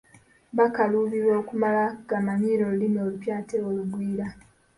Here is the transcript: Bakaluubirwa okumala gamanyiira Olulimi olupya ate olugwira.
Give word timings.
Bakaluubirwa 0.57 1.33
okumala 1.41 1.83
gamanyiira 2.09 2.61
Olulimi 2.69 2.97
olupya 3.05 3.33
ate 3.39 3.57
olugwira. 3.67 4.25